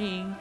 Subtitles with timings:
[0.00, 0.34] morning,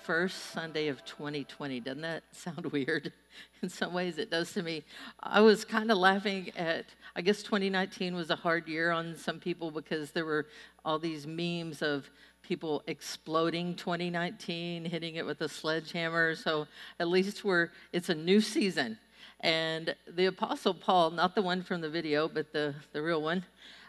[0.00, 1.80] first Sunday of 2020.
[1.80, 3.12] Doesn't that sound weird?
[3.60, 4.82] In some ways, it does to me.
[5.20, 9.38] I was kind of laughing at, I guess 2019 was a hard year on some
[9.38, 10.46] people because there were
[10.86, 12.08] all these memes of
[12.40, 16.34] people exploding 2019, hitting it with a sledgehammer.
[16.34, 16.66] So
[16.98, 18.98] at least we're, it's a new season.
[19.40, 23.44] And the Apostle Paul, not the one from the video, but the, the real one,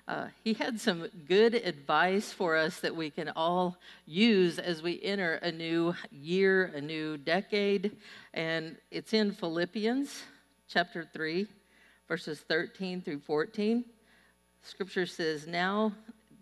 [0.09, 4.99] uh, he had some good advice for us that we can all use as we
[5.03, 7.95] enter a new year, a new decade.
[8.33, 10.23] And it's in Philippians
[10.67, 11.45] chapter 3,
[12.07, 13.85] verses 13 through 14.
[14.63, 15.93] Scripture says, Now,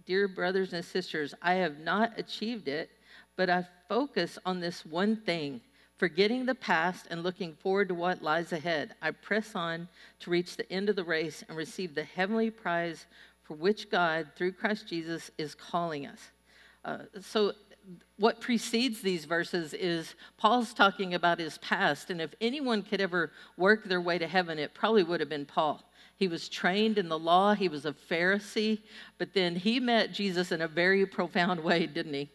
[0.06, 2.90] dear brothers and sisters, I have not achieved it,
[3.36, 5.60] but I focus on this one thing.
[5.98, 9.90] Forgetting the past and looking forward to what lies ahead, I press on
[10.20, 13.08] to reach the end of the race and receive the heavenly prize
[13.48, 16.20] for which God, through Christ Jesus, is calling us.
[16.84, 17.54] Uh, so,
[18.18, 23.32] what precedes these verses is Paul's talking about his past, and if anyone could ever
[23.56, 25.82] work their way to heaven, it probably would have been Paul.
[26.18, 28.80] He was trained in the law, he was a Pharisee,
[29.18, 32.30] but then he met Jesus in a very profound way, didn't he?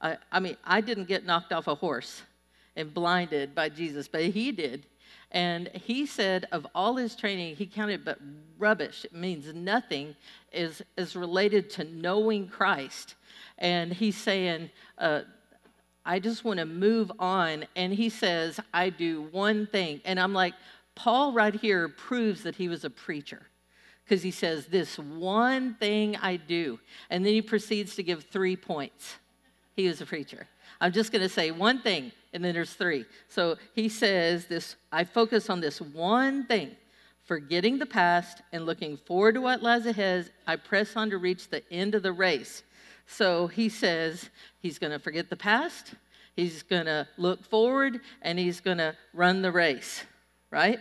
[0.00, 2.22] Uh, I mean, I didn't get knocked off a horse
[2.74, 4.86] and blinded by Jesus, but he did.
[5.32, 8.18] And he said of all his training, he counted but
[8.58, 9.04] rubbish.
[9.04, 10.16] It means nothing
[10.52, 13.16] is, is related to knowing Christ.
[13.58, 15.22] And he's saying, uh,
[16.04, 17.66] I just want to move on.
[17.74, 20.00] And he says, I do one thing.
[20.04, 20.54] And I'm like,
[20.94, 23.42] Paul right here proves that he was a preacher
[24.04, 26.78] because he says, This one thing I do.
[27.10, 29.16] And then he proceeds to give three points.
[29.74, 30.46] He was a preacher.
[30.80, 33.04] I'm just going to say one thing, and then there's three.
[33.28, 36.76] So he says this I focus on this one thing,
[37.24, 40.30] forgetting the past and looking forward to what lies ahead.
[40.46, 42.62] I press on to reach the end of the race.
[43.06, 45.94] So he says he's going to forget the past,
[46.34, 50.04] he's going to look forward, and he's going to run the race,
[50.50, 50.80] right?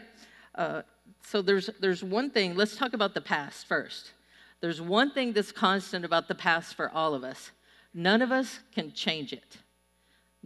[0.55, 0.81] Uh,
[1.21, 4.11] so there's, there's one thing, let's talk about the past first.
[4.61, 7.51] There's one thing that's constant about the past for all of us.
[7.93, 9.57] None of us can change it.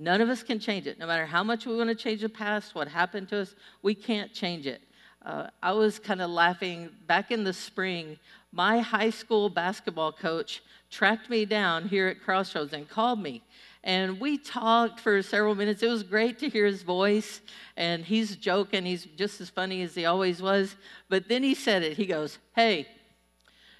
[0.02, 0.98] None of us can change it.
[0.98, 3.94] No matter how much we want to change the past, what happened to us, we
[3.94, 4.82] can't change it.
[5.26, 8.18] Uh, I was kind of laughing back in the spring.
[8.54, 13.44] My high school basketball coach tracked me down here at Crossroads and called me.
[13.84, 15.84] And we talked for several minutes.
[15.84, 17.42] It was great to hear his voice.
[17.76, 18.86] And he's joking.
[18.86, 20.78] He's just as funny as he always was.
[21.10, 21.98] But then he said it.
[21.98, 22.88] He goes, Hey,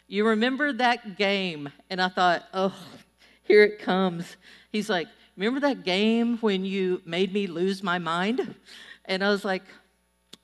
[0.10, 1.70] you remember that game?
[1.90, 2.76] And I thought, Oh,
[3.44, 4.36] here it comes.
[4.70, 5.08] He's like,
[5.40, 8.56] Remember that game when you made me lose my mind?
[9.06, 9.64] And I was like,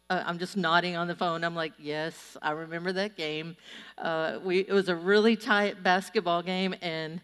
[0.10, 1.44] uh, I'm just nodding on the phone.
[1.44, 3.58] I'm like, yes, I remember that game.
[3.98, 7.20] Uh, we, it was a really tight basketball game and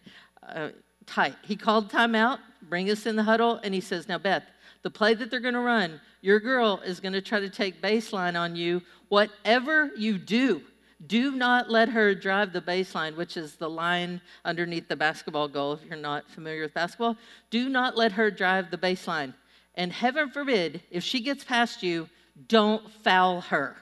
[0.46, 0.72] uh,
[1.06, 1.36] tight.
[1.44, 4.44] He called timeout, bring us in the huddle, and he says, Now, Beth,
[4.82, 7.82] the play that they're going to run, your girl is going to try to take
[7.82, 8.82] baseline on you.
[9.08, 10.62] Whatever you do,
[11.08, 15.74] do not let her drive the baseline, which is the line underneath the basketball goal,
[15.74, 17.18] if you're not familiar with basketball.
[17.50, 19.34] Do not let her drive the baseline.
[19.76, 22.10] And heaven forbid, if she gets past you,
[22.48, 23.76] don't foul her.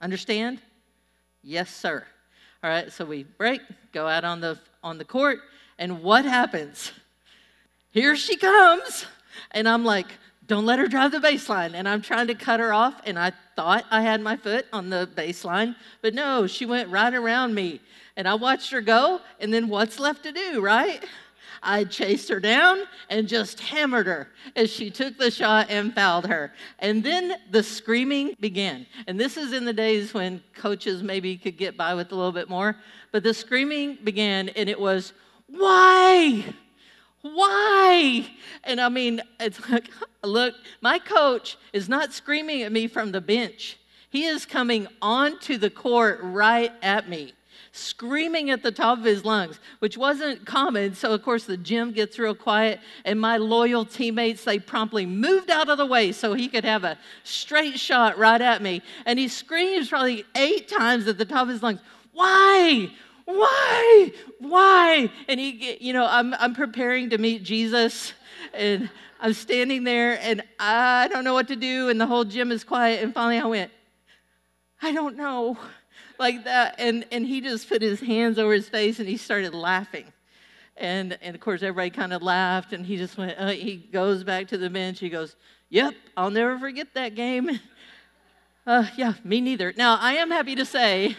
[0.00, 0.60] Understand?
[1.42, 2.04] Yes, sir.
[2.62, 3.60] All right, so we break,
[3.92, 5.40] go out on the on the court,
[5.78, 6.92] and what happens?
[7.90, 9.06] Here she comes,
[9.50, 10.06] and I'm like,
[10.46, 11.74] don't let her drive the baseline.
[11.74, 14.88] And I'm trying to cut her off, and I thought I had my foot on
[14.88, 17.82] the baseline, but no, she went right around me.
[18.16, 21.04] And I watched her go, and then what's left to do, right?
[21.62, 26.26] I chased her down and just hammered her as she took the shot and fouled
[26.26, 26.54] her.
[26.78, 28.86] And then the screaming began.
[29.06, 32.32] And this is in the days when coaches maybe could get by with a little
[32.32, 32.76] bit more.
[33.12, 35.12] But the screaming began, and it was,
[35.48, 36.46] Why?
[37.22, 38.26] Why?
[38.64, 39.90] And I mean, it's like,
[40.24, 43.78] look, my coach is not screaming at me from the bench.
[44.10, 47.32] He is coming onto the court right at me,
[47.70, 50.94] screaming at the top of his lungs, which wasn't common.
[50.94, 55.48] So, of course, the gym gets real quiet, and my loyal teammates, they promptly moved
[55.48, 58.82] out of the way so he could have a straight shot right at me.
[59.06, 61.80] And he screams probably eight times at the top of his lungs,
[62.12, 62.90] Why?
[63.36, 64.12] Why?
[64.38, 65.10] Why?
[65.28, 68.12] And he, you know, I'm, I'm preparing to meet Jesus
[68.54, 68.90] and
[69.20, 72.64] I'm standing there and I don't know what to do and the whole gym is
[72.64, 73.02] quiet.
[73.02, 73.70] And finally I went,
[74.82, 75.58] I don't know.
[76.18, 76.74] Like that.
[76.78, 80.04] And, and he just put his hands over his face and he started laughing.
[80.76, 84.24] And, and of course, everybody kind of laughed and he just went, uh, he goes
[84.24, 84.98] back to the bench.
[84.98, 85.36] He goes,
[85.70, 87.60] Yep, I'll never forget that game.
[88.66, 89.72] Uh, yeah, me neither.
[89.74, 91.16] Now, I am happy to say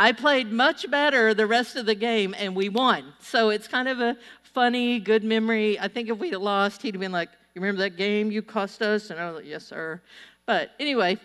[0.00, 3.12] I played much better the rest of the game and we won.
[3.18, 5.76] So it's kind of a funny, good memory.
[5.80, 8.40] I think if we had lost, he'd have been like, You remember that game you
[8.40, 9.10] cost us?
[9.10, 10.00] And I was like, Yes, sir.
[10.46, 11.18] But anyway,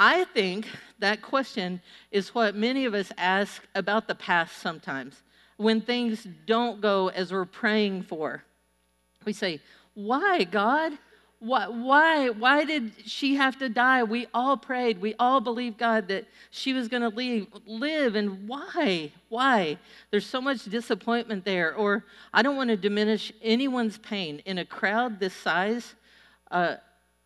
[0.00, 0.66] I think
[0.98, 1.80] that question
[2.10, 5.22] is what many of us ask about the past sometimes.
[5.56, 8.42] When things don't go as we're praying for,
[9.24, 9.60] we say,
[9.94, 10.92] Why, God?
[11.40, 14.02] Why, why, why did she have to die?
[14.02, 15.00] We all prayed.
[15.00, 18.16] We all believed God that she was going to leave, live.
[18.16, 19.12] And why?
[19.28, 19.78] Why?
[20.10, 21.74] There's so much disappointment there.
[21.74, 22.04] Or
[22.34, 24.42] I don't want to diminish anyone's pain.
[24.46, 25.94] In a crowd this size,
[26.50, 26.76] uh,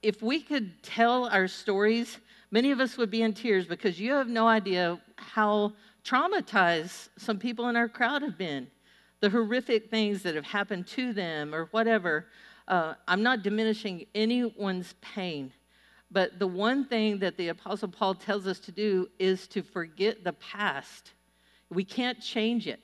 [0.03, 2.19] if we could tell our stories,
[2.50, 5.73] many of us would be in tears because you have no idea how
[6.05, 8.67] traumatized some people in our crowd have been.
[9.20, 12.26] The horrific things that have happened to them or whatever.
[12.73, 15.53] Uh, I'm not diminishing anyone's pain,
[16.11, 20.25] but the one thing that the Apostle Paul tells us to do is to forget
[20.25, 21.13] the past.
[21.69, 22.81] We can't change it,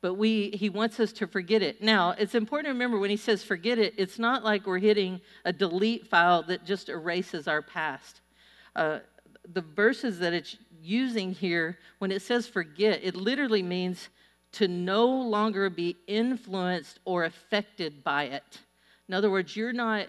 [0.00, 1.80] but we, he wants us to forget it.
[1.80, 5.20] Now, it's important to remember when he says forget it, it's not like we're hitting
[5.44, 8.22] a delete file that just erases our past.
[8.74, 8.98] Uh,
[9.52, 14.08] the verses that it's using here, when it says forget, it literally means
[14.54, 18.58] to no longer be influenced or affected by it.
[19.10, 20.06] In other words, you're not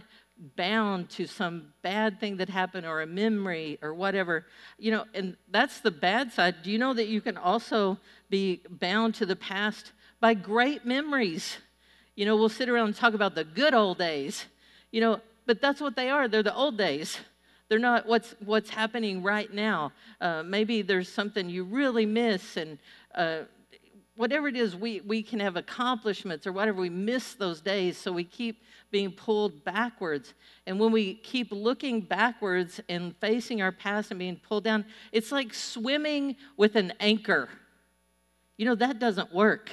[0.56, 4.46] bound to some bad thing that happened or a memory or whatever.
[4.78, 6.62] You know, and that's the bad side.
[6.62, 7.98] Do you know that you can also
[8.30, 11.58] be bound to the past by great memories?
[12.16, 14.46] You know, we'll sit around and talk about the good old days,
[14.92, 16.28] you know, but that's what they are.
[16.28, 17.18] They're the old days.
[17.70, 19.94] They're not what's, what's happening right now.
[20.20, 22.78] Uh, maybe there's something you really miss, and
[23.16, 23.46] uh,
[24.22, 26.80] whatever it is, we, we can have accomplishments or whatever.
[26.80, 30.36] We miss those days, so we keep being pulled backwards.
[30.68, 35.32] And when we keep looking backwards and facing our past and being pulled down, it's
[35.32, 37.50] like swimming with an anchor.
[38.58, 39.72] You know, that doesn't work.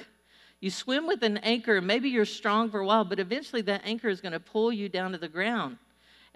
[0.61, 4.09] You swim with an anchor, maybe you're strong for a while, but eventually that anchor
[4.09, 5.77] is going to pull you down to the ground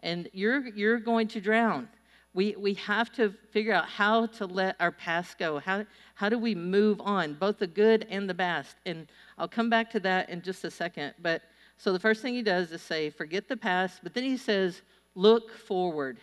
[0.00, 1.88] and you're, you're going to drown.
[2.34, 5.58] We, we have to figure out how to let our past go.
[5.58, 5.84] How,
[6.14, 8.76] how do we move on, both the good and the best?
[8.87, 9.06] And
[9.37, 11.14] I'll come back to that in just a second.
[11.20, 11.43] But
[11.76, 14.82] so the first thing he does is say, forget the past, but then he says,
[15.14, 16.19] look forward.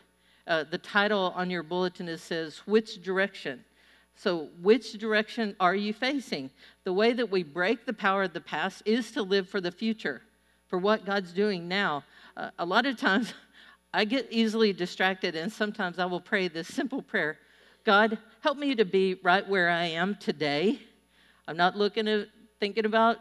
[0.47, 3.63] Uh, the title on your bulletin is says, which direction?
[4.15, 6.49] So, which direction are you facing?
[6.83, 9.71] The way that we break the power of the past is to live for the
[9.71, 10.23] future,
[10.67, 12.03] for what God's doing now.
[12.35, 13.33] Uh, a lot of times,
[13.93, 17.37] I get easily distracted, and sometimes I will pray this simple prayer
[17.85, 20.79] God, help me to be right where I am today.
[21.47, 22.27] I'm not looking at
[22.59, 23.17] thinking about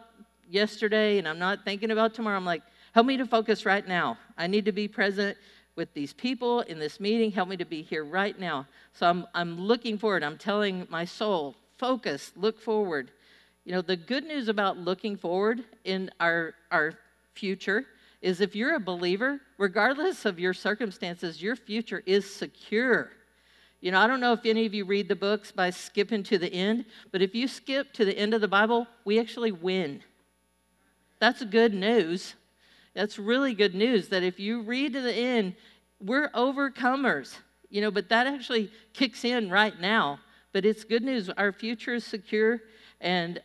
[0.49, 2.37] yesterday and I'm not thinking about tomorrow.
[2.37, 2.61] I'm like,
[2.93, 4.17] help me to focus right now.
[4.37, 5.37] I need to be present
[5.75, 7.31] with these people in this meeting.
[7.31, 8.67] Help me to be here right now.
[8.93, 10.23] So I'm, I'm looking forward.
[10.23, 13.11] I'm telling my soul, focus, look forward.
[13.63, 16.93] You know, the good news about looking forward in our, our
[17.33, 17.85] future
[18.21, 23.11] is if you're a believer, regardless of your circumstances, your future is secure.
[23.81, 26.37] You know, I don't know if any of you read the books by skipping to
[26.37, 30.01] the end, but if you skip to the end of the Bible, we actually win.
[31.19, 32.35] That's good news.
[32.93, 35.55] That's really good news that if you read to the end,
[36.01, 37.37] we're overcomers,
[37.69, 40.19] you know, but that actually kicks in right now.
[40.51, 41.29] But it's good news.
[41.29, 42.59] Our future is secure.
[42.99, 43.41] And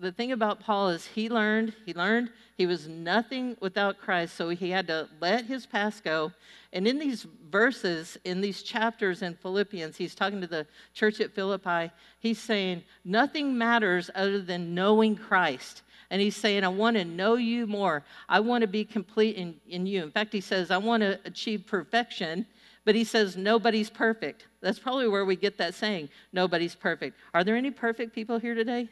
[0.00, 4.48] the thing about Paul is he learned, he learned he was nothing without Christ, so
[4.48, 6.32] he had to let his past go.
[6.72, 11.34] And in these verses, in these chapters in Philippians, he's talking to the church at
[11.34, 11.90] Philippi.
[12.20, 15.82] He's saying, Nothing matters other than knowing Christ.
[16.10, 18.04] And he's saying, I want to know you more.
[18.28, 20.04] I want to be complete in, in you.
[20.04, 22.46] In fact, he says, I want to achieve perfection.
[22.84, 24.46] But he says, nobody's perfect.
[24.60, 27.18] That's probably where we get that saying, nobody's perfect.
[27.34, 28.88] Are there any perfect people here today?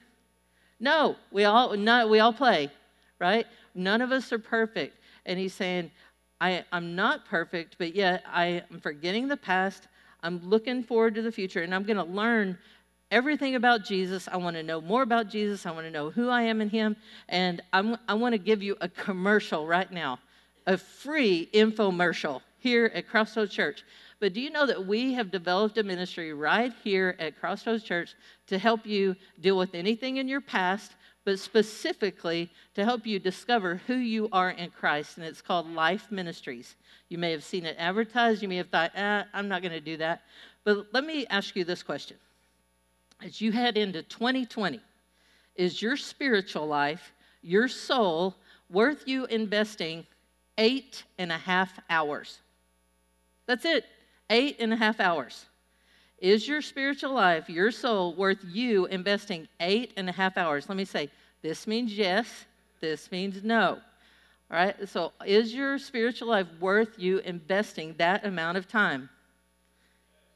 [0.80, 2.70] No, we all, not, we all play,
[3.18, 3.46] right?
[3.74, 4.98] None of us are perfect.
[5.26, 5.90] And he's saying,
[6.40, 9.88] I, I'm not perfect, but yet I am forgetting the past.
[10.22, 12.58] I'm looking forward to the future, and I'm going to learn
[13.10, 14.28] everything about Jesus.
[14.30, 15.66] I want to know more about Jesus.
[15.66, 16.96] I want to know who I am in Him.
[17.28, 20.18] And I'm, I want to give you a commercial right now,
[20.66, 23.84] a free infomercial here at Crossroads Church.
[24.24, 28.14] But do you know that we have developed a ministry right here at Crossroads Church
[28.46, 30.92] to help you deal with anything in your past,
[31.26, 35.18] but specifically to help you discover who you are in Christ?
[35.18, 36.76] And it's called Life Ministries.
[37.10, 38.40] You may have seen it advertised.
[38.40, 40.22] You may have thought, ah, I'm not going to do that.
[40.64, 42.16] But let me ask you this question
[43.22, 44.80] as you head into 2020,
[45.54, 47.12] is your spiritual life,
[47.42, 48.36] your soul,
[48.70, 50.06] worth you investing
[50.56, 52.38] eight and a half hours?
[53.46, 53.84] That's it,
[54.30, 55.46] eight and a half hours.
[56.18, 60.68] Is your spiritual life, your soul, worth you investing eight and a half hours?
[60.68, 61.10] Let me say,
[61.42, 62.46] this means yes,
[62.80, 63.78] This means no.
[64.50, 64.88] All right?
[64.88, 69.08] So, is your spiritual life worth you investing that amount of time?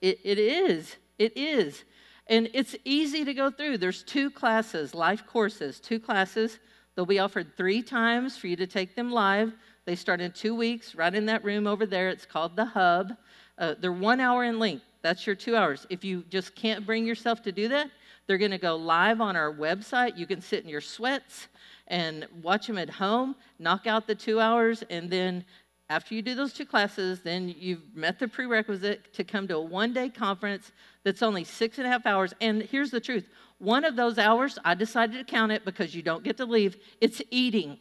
[0.00, 0.96] It, it is.
[1.18, 1.84] It is.
[2.26, 3.78] And it's easy to go through.
[3.78, 6.58] There's two classes, life courses, two classes.
[6.94, 9.52] They'll be offered three times for you to take them live.
[9.84, 12.10] They start in two weeks, right in that room over there.
[12.10, 13.16] It's called the Hub.
[13.58, 14.84] Uh, they're one hour in length.
[15.02, 15.86] That's your two hours.
[15.90, 17.90] If you just can't bring yourself to do that,
[18.26, 20.16] they're going to go live on our website.
[20.16, 21.48] You can sit in your sweats
[21.88, 25.44] and watch them at home, knock out the two hours, and then
[25.90, 29.60] after you do those two classes, then you've met the prerequisite to come to a
[29.60, 30.72] one day conference
[31.02, 32.34] that's only six and a half hours.
[32.40, 33.26] And here's the truth
[33.58, 36.76] one of those hours, I decided to count it because you don't get to leave,
[37.00, 37.78] it's eating.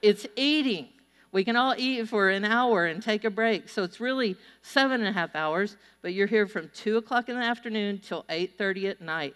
[0.00, 0.88] It's eating.
[1.30, 3.68] We can all eat for an hour and take a break.
[3.68, 7.36] So it's really seven and a half hours, but you're here from 2 o'clock in
[7.36, 9.34] the afternoon till 8.30 at night.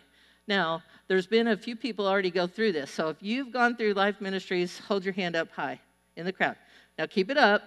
[0.49, 2.91] Now, there's been a few people already go through this.
[2.91, 5.81] So if you've gone through Life Ministries, hold your hand up high
[6.17, 6.57] in the crowd.
[6.99, 7.63] Now keep it up.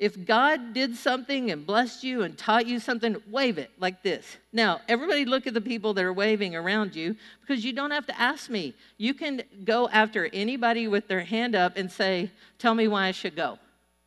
[0.00, 4.38] If God did something and blessed you and taught you something, wave it like this.
[4.52, 8.06] Now, everybody look at the people that are waving around you because you don't have
[8.06, 8.74] to ask me.
[8.98, 13.12] You can go after anybody with their hand up and say, Tell me why I
[13.12, 13.58] should go.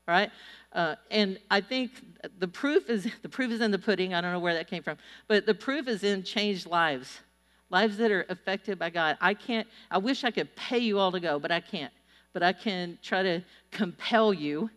[0.05, 0.29] Right?
[0.73, 1.91] Uh, and I think
[2.39, 4.13] the proof is the proof is in the pudding.
[4.13, 7.21] I don't know where that came from, but the proof is in changed lives,
[7.69, 9.17] lives that are affected by God.
[9.21, 9.67] I can't.
[9.89, 11.93] I wish I could pay you all to go, but I can't.
[12.33, 13.41] But I can try to
[13.71, 14.69] compel you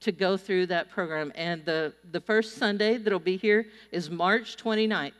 [0.00, 1.32] to go through that program.
[1.34, 5.12] And the, the first Sunday that'll be here is March 29th.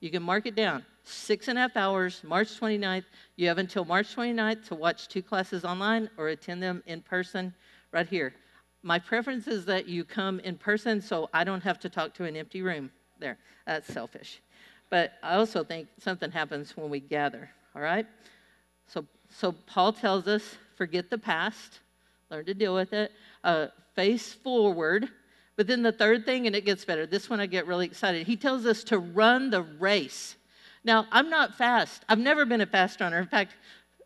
[0.00, 0.84] You can mark it down.
[1.04, 3.04] Six and a half hours, March 29th.
[3.36, 7.54] You have until March 29th to watch two classes online or attend them in person
[7.92, 8.34] right here.
[8.82, 12.24] My preference is that you come in person so I don't have to talk to
[12.24, 13.38] an empty room there.
[13.66, 14.40] That's selfish.
[14.88, 18.06] But I also think something happens when we gather, all right?
[18.86, 21.80] So, so Paul tells us forget the past,
[22.30, 23.12] learn to deal with it,
[23.44, 25.08] uh, face forward.
[25.56, 28.26] But then the third thing, and it gets better, this one I get really excited.
[28.26, 30.36] He tells us to run the race.
[30.84, 32.04] Now, I'm not fast.
[32.08, 33.18] I've never been a fast runner.
[33.18, 33.54] In fact,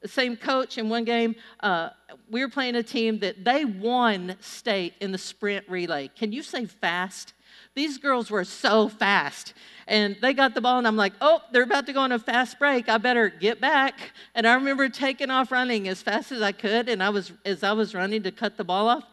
[0.06, 1.90] same coach in one game, uh,
[2.30, 6.08] we were playing a team that they won state in the sprint relay.
[6.08, 7.32] Can you say fast?
[7.74, 9.54] These girls were so fast.
[9.86, 12.18] And they got the ball, and I'm like, oh, they're about to go on a
[12.18, 12.88] fast break.
[12.88, 14.12] I better get back.
[14.34, 16.88] And I remember taking off running as fast as I could.
[16.88, 19.04] And I was, as I was running to cut the ball off,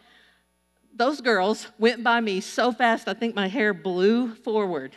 [0.95, 4.95] those girls went by me so fast, I think my hair blew forward.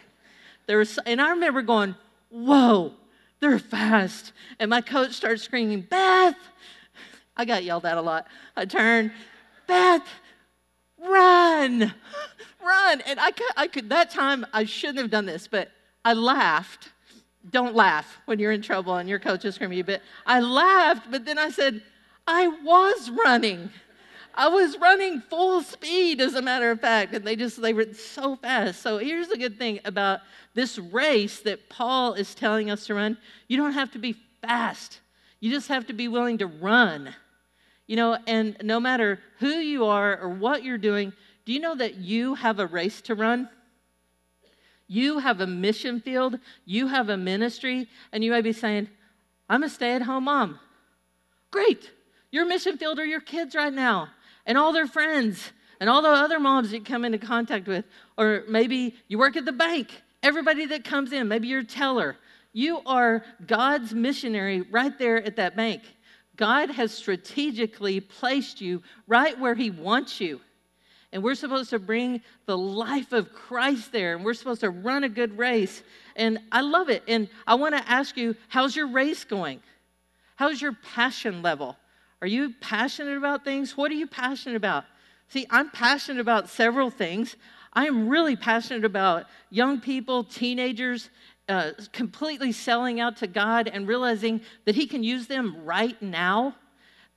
[0.66, 1.94] There was, and I remember going,
[2.30, 2.92] whoa,
[3.40, 4.32] they're fast.
[4.58, 6.36] And my coach started screaming, Beth.
[7.36, 8.26] I got yelled at a lot.
[8.56, 9.12] I turned,
[9.66, 10.06] Beth,
[10.98, 11.92] run,
[12.64, 13.00] run.
[13.02, 15.70] And I could, I could, that time I shouldn't have done this, but
[16.04, 16.90] I laughed.
[17.50, 21.10] Don't laugh when you're in trouble and your coach is screaming you, but I laughed,
[21.10, 21.82] but then I said,
[22.26, 23.70] I was running.
[24.36, 27.92] I was running full speed, as a matter of fact, and they just they were
[27.92, 28.82] so fast.
[28.82, 30.20] So here's the good thing about
[30.54, 33.16] this race that Paul is telling us to run.
[33.46, 35.00] You don't have to be fast.
[35.38, 37.14] You just have to be willing to run.
[37.86, 41.12] You know, and no matter who you are or what you're doing,
[41.44, 43.48] do you know that you have a race to run?
[44.88, 48.88] You have a mission field, you have a ministry, and you may be saying,
[49.48, 50.58] I'm a stay at home mom.
[51.50, 51.90] Great.
[52.32, 54.08] Your mission field are your kids right now
[54.46, 57.84] and all their friends and all the other moms you come into contact with.
[58.16, 59.88] Or maybe you work at the bank,
[60.22, 62.16] everybody that comes in, maybe you're a teller.
[62.52, 65.82] You are God's missionary right there at that bank.
[66.36, 70.40] God has strategically placed you right where He wants you.
[71.12, 75.04] And we're supposed to bring the life of Christ there, and we're supposed to run
[75.04, 75.82] a good race.
[76.16, 77.04] And I love it.
[77.06, 79.60] And I want to ask you, how's your race going?
[80.34, 81.76] How's your passion level?
[82.24, 83.76] Are you passionate about things?
[83.76, 84.86] What are you passionate about?
[85.28, 87.36] See, I'm passionate about several things.
[87.74, 91.10] I am really passionate about young people, teenagers,
[91.50, 96.56] uh, completely selling out to God and realizing that He can use them right now,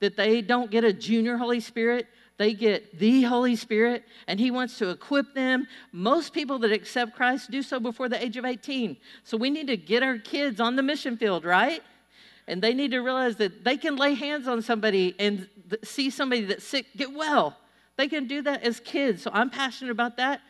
[0.00, 4.50] that they don't get a junior Holy Spirit, they get the Holy Spirit, and He
[4.50, 5.66] wants to equip them.
[5.90, 8.94] Most people that accept Christ do so before the age of 18.
[9.24, 11.82] So we need to get our kids on the mission field, right?
[12.48, 16.08] And they need to realize that they can lay hands on somebody and th- see
[16.08, 17.56] somebody that's sick get well.
[17.96, 19.22] They can do that as kids.
[19.22, 20.40] So I'm passionate about that.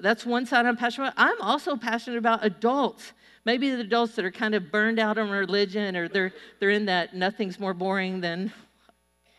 [0.00, 1.28] That's one side I'm passionate about.
[1.28, 3.12] I'm also passionate about adults.
[3.44, 6.86] Maybe the adults that are kind of burned out on religion or they're, they're in
[6.86, 8.50] that nothing's more boring than,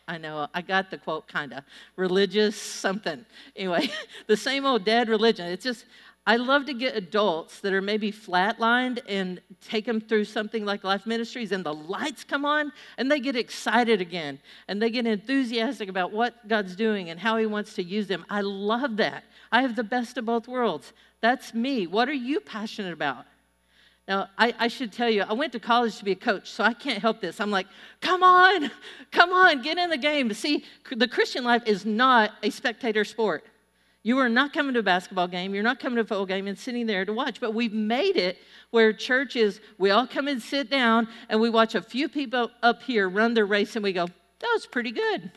[0.08, 1.64] I know, I got the quote kind of,
[1.96, 3.26] religious something.
[3.56, 3.90] Anyway,
[4.28, 5.48] the same old dead religion.
[5.48, 5.86] It's just,
[6.26, 10.86] I love to get adults that are maybe flatlined and take them through something like
[10.86, 14.40] Life Ministries, and the lights come on and they get excited again
[14.70, 18.26] and they get enthusiastic about what God's doing and how He wants to use them.
[18.30, 19.26] I love that.
[19.52, 20.94] I have the best of both worlds.
[21.20, 21.88] That's me.
[21.88, 23.26] What are you passionate about?
[24.08, 26.64] Now, I, I, should tell you, I went to college to be a coach, so
[26.64, 27.40] I can't help this.
[27.40, 27.68] I'm like,
[28.02, 28.70] come on,
[29.12, 30.34] come on, get in the game.
[30.34, 33.46] See, the Christian life is not a spectator sport.
[34.06, 36.48] You are not coming to a basketball game, you're not coming to a football game
[36.48, 37.40] and sitting there to watch.
[37.40, 38.38] But we've made it
[38.70, 42.52] where church is we all come and sit down and we watch a few people
[42.62, 45.32] up here run their race and we go, that was pretty good.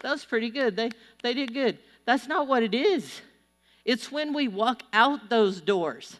[0.00, 0.74] That was pretty good.
[0.74, 0.90] They,
[1.22, 1.78] they did good.
[2.06, 3.20] That's not what it is.
[3.84, 6.18] It's when we walk out those doors.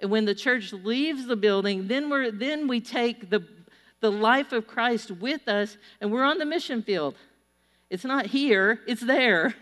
[0.00, 3.44] And when the church leaves the building, then, we're, then we take the,
[4.00, 7.16] the life of Christ with us and we're on the mission field.
[7.90, 9.56] It's not here, it's there.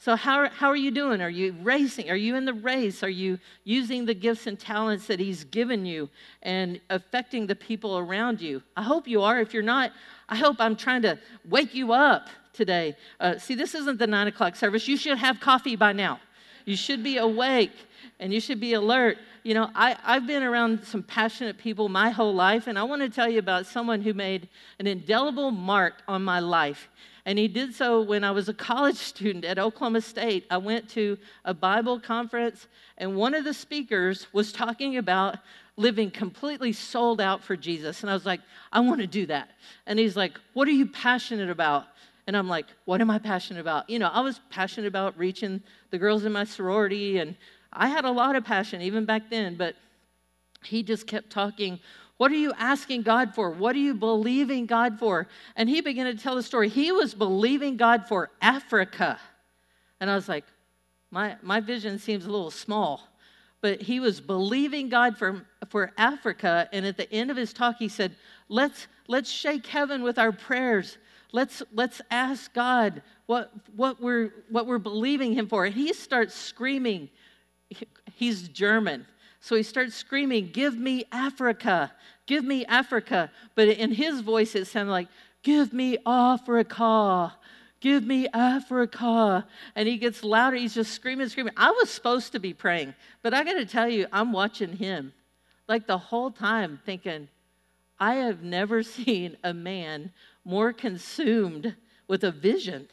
[0.00, 1.20] So, how, how are you doing?
[1.20, 2.08] Are you racing?
[2.08, 3.02] Are you in the race?
[3.02, 6.08] Are you using the gifts and talents that He's given you
[6.42, 8.62] and affecting the people around you?
[8.76, 9.40] I hope you are.
[9.40, 9.90] If you're not,
[10.28, 12.94] I hope I'm trying to wake you up today.
[13.18, 14.86] Uh, see, this isn't the nine o'clock service.
[14.86, 16.20] You should have coffee by now.
[16.64, 17.72] You should be awake
[18.20, 19.18] and you should be alert.
[19.42, 23.02] You know, I, I've been around some passionate people my whole life, and I want
[23.02, 26.88] to tell you about someone who made an indelible mark on my life.
[27.28, 30.46] And he did so when I was a college student at Oklahoma State.
[30.50, 35.36] I went to a Bible conference, and one of the speakers was talking about
[35.76, 38.00] living completely sold out for Jesus.
[38.00, 38.40] And I was like,
[38.72, 39.50] I want to do that.
[39.86, 41.84] And he's like, What are you passionate about?
[42.26, 43.90] And I'm like, What am I passionate about?
[43.90, 47.36] You know, I was passionate about reaching the girls in my sorority, and
[47.74, 49.76] I had a lot of passion even back then, but
[50.64, 51.78] he just kept talking
[52.18, 53.50] what are you asking God for?
[53.50, 55.28] What are you believing God for?
[55.56, 56.68] And he began to tell the story.
[56.68, 59.18] He was believing God for Africa.
[60.00, 60.44] And I was like,
[61.10, 63.08] my, my vision seems a little small.
[63.60, 66.68] But he was believing God for, for Africa.
[66.72, 68.14] And at the end of his talk, he said,
[68.48, 70.98] let's, let's shake heaven with our prayers.
[71.32, 75.66] Let's, let's ask God what, what, we're, what we're believing him for.
[75.66, 77.10] And he starts screaming.
[78.14, 79.06] He's German.
[79.40, 81.92] So he starts screaming, Give me Africa,
[82.26, 83.30] give me Africa.
[83.54, 85.08] But in his voice, it sounded like,
[85.42, 87.34] Give me Africa,
[87.80, 89.46] give me Africa.
[89.74, 90.56] And he gets louder.
[90.56, 91.54] He's just screaming, screaming.
[91.56, 95.12] I was supposed to be praying, but I got to tell you, I'm watching him
[95.68, 97.28] like the whole time thinking,
[98.00, 100.12] I have never seen a man
[100.44, 101.76] more consumed
[102.08, 102.88] with a vision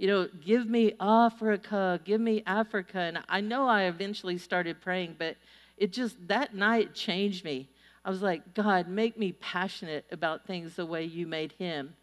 [0.00, 3.00] you know, give me Africa, give me Africa.
[3.00, 5.36] And I know I eventually started praying, but
[5.80, 7.66] it just, that night changed me.
[8.04, 11.94] I was like, God, make me passionate about things the way you made him.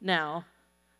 [0.00, 0.46] Now,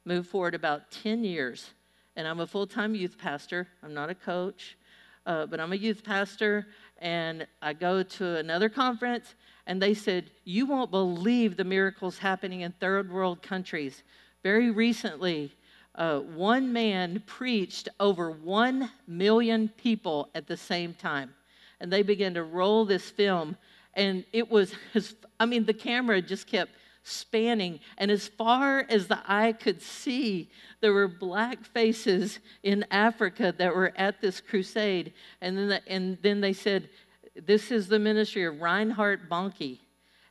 [0.05, 1.71] move forward about 10 years,
[2.17, 3.67] and I'm a full time youth pastor.
[3.83, 4.77] I'm not a coach,
[5.25, 6.67] uh, but I'm a youth pastor,
[6.99, 9.35] and I go to another conference,
[9.67, 14.03] and they said, You won't believe the miracles happening in third world countries.
[14.43, 15.55] Very recently,
[15.95, 21.33] uh, one man preached over 1 million people at the same time
[21.81, 23.57] and they began to roll this film.
[23.95, 27.81] And it was, his, I mean, the camera just kept spanning.
[27.97, 33.75] And as far as the eye could see, there were black faces in Africa that
[33.75, 35.13] were at this crusade.
[35.41, 36.89] And then, the, and then they said,
[37.35, 39.79] This is the ministry of Reinhard Bonnke.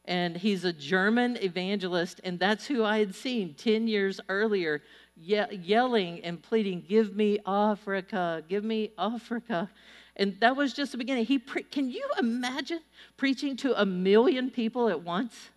[0.05, 2.21] And he's a German evangelist.
[2.23, 4.81] And that's who I had seen 10 years earlier
[5.19, 9.69] ye- yelling and pleading, Give me Africa, give me Africa.
[10.17, 11.25] And that was just the beginning.
[11.25, 12.81] He pre- can you imagine
[13.15, 15.49] preaching to a million people at once?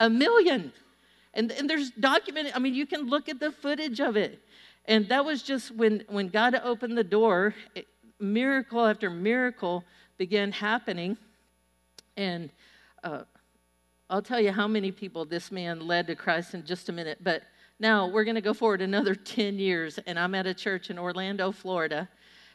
[0.00, 0.72] A million.
[1.34, 4.40] And, and there's documented, I mean, you can look at the footage of it.
[4.86, 7.88] And that was just when, when God opened the door, it,
[8.20, 9.84] miracle after miracle
[10.16, 11.16] began happening.
[12.16, 12.50] And
[13.02, 13.22] uh,
[14.08, 17.18] I'll tell you how many people this man led to Christ in just a minute.
[17.22, 17.42] But
[17.80, 20.98] now we're going to go forward another 10 years, and I'm at a church in
[20.98, 22.08] Orlando, Florida.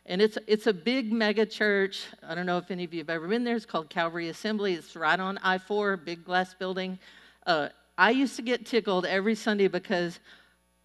[0.06, 2.06] And it's, it's a big mega church.
[2.28, 3.56] I don't know if any of you have ever been there.
[3.56, 4.74] It's called Calvary Assembly.
[4.74, 6.98] It's right on I 4, big glass building.
[7.46, 10.20] Uh, I used to get tickled every Sunday because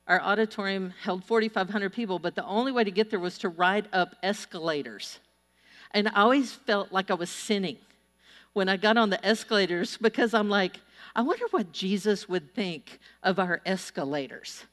[0.06, 3.88] our auditorium held 4,500 people, but the only way to get there was to ride
[3.92, 5.18] up escalators.
[5.92, 7.78] And I always felt like I was sinning
[8.52, 10.80] when I got on the escalators because I'm like,
[11.14, 14.64] I wonder what Jesus would think of our escalators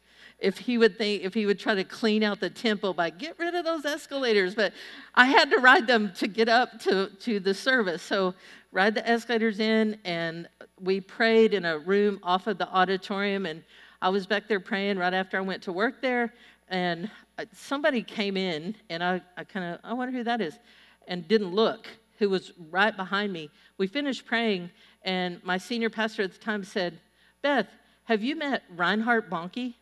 [0.44, 3.38] if he would think if he would try to clean out the temple by get
[3.40, 4.74] rid of those escalators but
[5.16, 8.34] i had to ride them to get up to, to the service so
[8.72, 10.48] ride the escalators in and
[10.82, 13.64] we prayed in a room off of the auditorium and
[14.04, 16.34] I was back there praying right after I went to work there,
[16.68, 20.60] and uh, somebody came in, and I, I kind of, I wonder who that is,
[21.08, 21.88] and didn't look,
[22.20, 23.50] who was right behind me.
[23.78, 24.72] We finished praying,
[25.04, 27.00] and my senior pastor at the time said,
[27.42, 27.68] Beth,
[28.04, 29.74] have you met Reinhard Bonnke?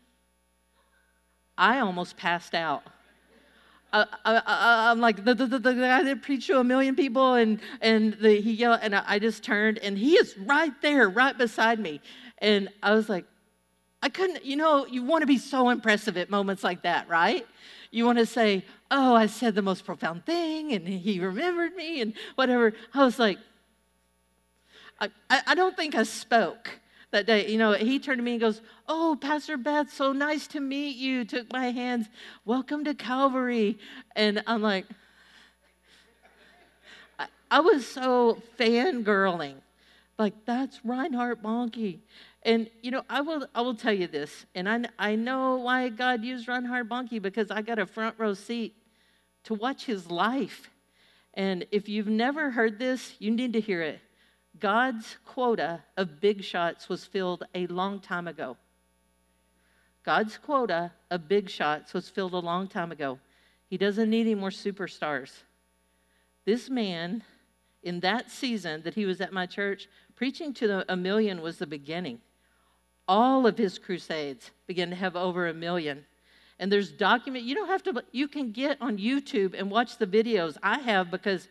[1.61, 2.81] I almost passed out.
[3.93, 7.59] I, am like the, the, the, the, guy that preached to a million people, and
[7.81, 11.37] and the, he yelled, and I, I just turned, and he is right there, right
[11.37, 12.01] beside me,
[12.39, 13.25] and I was like,
[14.01, 17.45] I couldn't, you know, you want to be so impressive at moments like that, right?
[17.91, 22.01] You want to say, oh, I said the most profound thing, and he remembered me,
[22.01, 22.73] and whatever.
[22.93, 23.37] I was like,
[24.99, 26.79] I, I don't think I spoke
[27.11, 27.47] that day.
[27.47, 30.97] You know, he turned to me and goes, Oh, Pastor Beth, so nice to meet
[30.97, 31.23] you.
[31.25, 32.07] Took my hands,
[32.45, 33.77] welcome to Calvary.
[34.15, 34.85] And I'm like,
[37.49, 39.55] I, was so fangirling.
[40.17, 41.99] Like, that's Reinhard Bonnke.
[42.43, 45.89] And you know, I will I will tell you this, and I I know why
[45.89, 48.75] God used Reinhard Bonnke because I got a front row seat
[49.43, 50.71] to watch his life.
[51.35, 53.99] And if you've never heard this, you need to hear it.
[54.61, 58.55] God's quota of big shots was filled a long time ago.
[60.03, 63.19] God's quota of big shots was filled a long time ago.
[63.67, 65.31] He doesn't need any more superstars.
[66.45, 67.23] This man,
[67.83, 71.57] in that season that he was at my church, preaching to the, a million was
[71.57, 72.19] the beginning.
[73.07, 76.05] All of his crusades began to have over a million.
[76.59, 80.05] And there's document, you don't have to, you can get on YouTube and watch the
[80.05, 80.57] videos.
[80.61, 81.47] I have because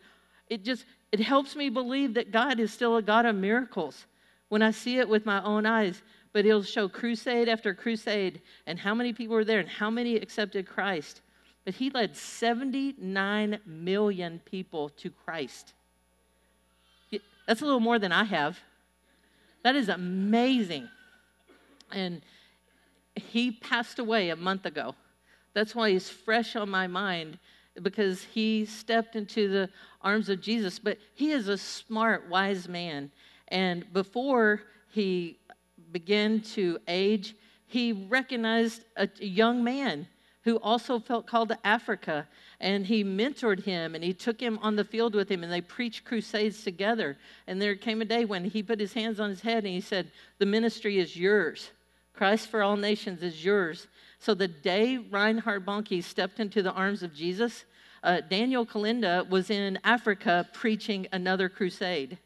[0.47, 4.05] it just, it helps me believe that God is still a God of miracles
[4.49, 6.01] when I see it with my own eyes.
[6.33, 10.15] But He'll show crusade after crusade and how many people were there and how many
[10.15, 11.21] accepted Christ.
[11.65, 15.73] But He led 79 million people to Christ.
[17.47, 18.59] That's a little more than I have.
[19.63, 20.87] That is amazing.
[21.91, 22.21] And
[23.15, 24.95] he passed away a month ago.
[25.53, 27.37] That's why he's fresh on my mind
[27.81, 29.69] because he stepped into the
[30.01, 30.79] arms of Jesus.
[30.79, 33.11] But he is a smart, wise man.
[33.47, 35.37] And before he
[35.91, 37.35] began to age,
[37.67, 40.07] he recognized a young man
[40.43, 42.27] who also felt called to Africa.
[42.59, 45.61] And he mentored him and he took him on the field with him and they
[45.61, 47.17] preached crusades together.
[47.47, 49.81] And there came a day when he put his hands on his head and he
[49.81, 51.71] said, The ministry is yours.
[52.13, 53.87] Christ for all nations is yours.
[54.21, 57.65] So the day Reinhard Bonnke stepped into the arms of Jesus,
[58.03, 62.19] uh, Daniel Kolenda was in Africa preaching another crusade,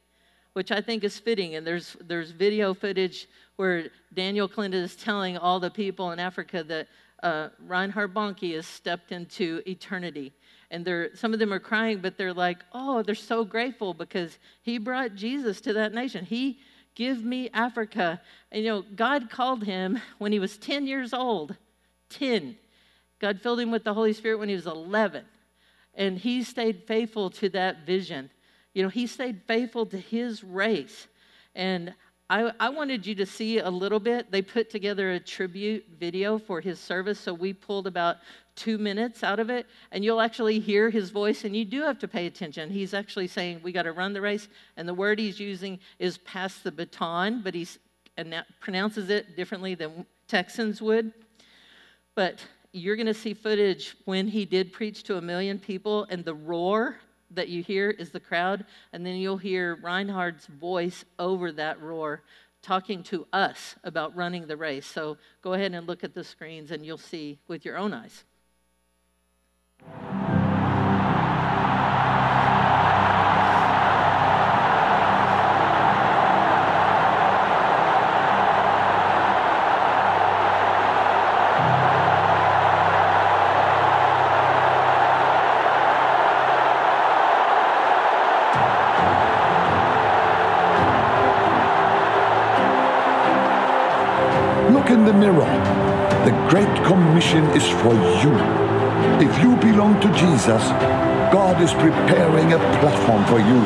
[0.52, 1.56] which I think is fitting.
[1.56, 6.66] And there's, there's video footage where Daniel Kolenda is telling all the people in Africa
[6.66, 6.90] that
[7.24, 10.34] uh, Reinhard Bonnke has stepped into eternity.
[10.72, 14.38] And they're, some of them are crying, but they're like, oh, they're so grateful because
[14.64, 16.26] he brought Jesus to that nation.
[16.26, 16.60] He
[16.94, 18.20] give me Africa.
[18.52, 21.56] And you know, God called him when he was 10 years old.
[22.10, 22.58] 10.
[23.20, 25.26] God filled him with the Holy Spirit when he was 11.
[25.94, 28.30] And he stayed faithful to that vision.
[28.74, 31.08] You know, he stayed faithful to his race.
[31.56, 31.94] And
[32.30, 34.32] I, I, wanted you to see a little bit.
[34.32, 38.18] They put together a tribute video for his service, so we pulled about
[38.56, 42.00] two minutes out of it, and you'll actually hear his voice, and you do have
[42.00, 42.72] to pay attention.
[42.72, 46.18] He's actually saying, We got to run the race, and the word he's using is
[46.20, 47.68] pass the baton, but he
[48.60, 51.14] pronounces it differently than Texans would.
[52.16, 52.40] But
[52.72, 56.34] you're going to see footage when he did preach to a million people, and the
[56.34, 56.98] roar
[57.32, 62.24] that you hear is the crowd, and then you'll hear Reinhard's voice over that roar
[62.62, 64.86] talking to us about running the race.
[64.86, 68.24] So go ahead and look at the screens, and you'll see with your own eyes.
[94.86, 95.50] Look in the mirror.
[96.26, 98.34] The Great Commission is for you.
[99.18, 100.62] If you belong to Jesus,
[101.34, 103.62] God is preparing a platform for you.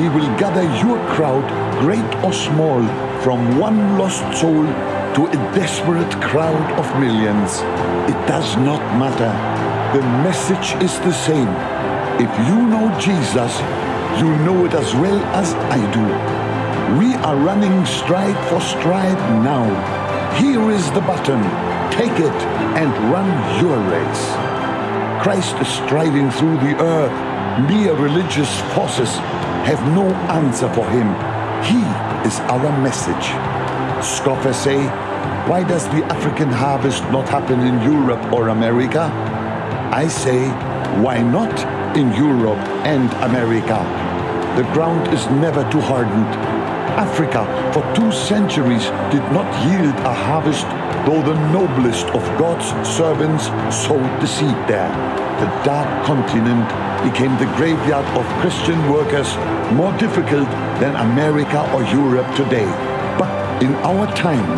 [0.00, 1.44] He will gather your crowd,
[1.80, 2.80] great or small,
[3.20, 4.64] from one lost soul
[5.16, 7.60] to a desperate crowd of millions.
[8.08, 9.32] It does not matter.
[9.92, 11.52] The message is the same.
[12.16, 13.52] If you know Jesus,
[14.18, 16.06] you know it as well as I do.
[16.98, 19.99] We are running stride for stride now.
[20.38, 21.42] Here is the button.
[21.90, 22.38] Take it
[22.78, 23.28] and run
[23.60, 24.24] your race.
[25.22, 27.12] Christ is striding through the earth.
[27.68, 29.10] Mere religious forces
[29.66, 31.08] have no answer for him.
[31.64, 31.80] He
[32.26, 33.26] is our message.
[34.04, 34.86] Scoffers say,
[35.48, 39.10] why does the African harvest not happen in Europe or America?
[39.92, 40.48] I say,
[41.02, 41.52] why not
[41.96, 43.78] in Europe and America?
[44.56, 46.59] The ground is never too hardened.
[46.98, 50.66] Africa, for two centuries, did not yield a harvest,
[51.06, 54.90] though the noblest of God's servants sowed the seed there.
[55.40, 56.68] The dark continent
[57.02, 59.34] became the graveyard of Christian workers,
[59.72, 60.48] more difficult
[60.80, 62.68] than America or Europe today.
[63.18, 64.50] But in our time,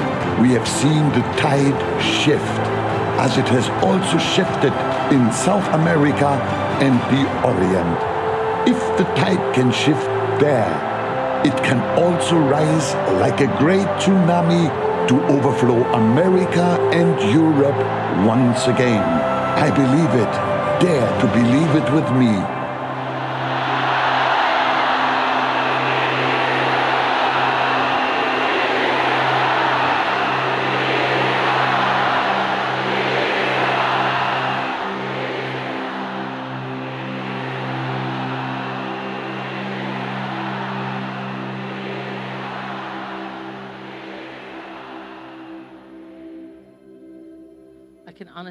[0.42, 2.58] we have seen the tide shift,
[3.20, 4.72] as it has also shifted
[5.14, 6.30] in South America
[6.82, 7.98] and the Orient.
[8.66, 10.06] If the tide can shift
[10.40, 10.91] there,
[11.44, 14.70] it can also rise like a great tsunami
[15.08, 17.76] to overflow America and Europe
[18.24, 19.02] once again.
[19.58, 20.32] I believe it.
[20.80, 22.61] Dare to believe it with me.